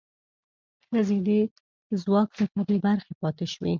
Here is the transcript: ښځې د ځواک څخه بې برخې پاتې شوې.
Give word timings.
ښځې 0.87 1.17
د 1.27 1.91
ځواک 2.03 2.29
څخه 2.39 2.59
بې 2.67 2.77
برخې 2.85 3.13
پاتې 3.21 3.45
شوې. 3.53 3.69